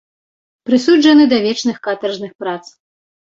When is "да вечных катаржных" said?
1.35-2.31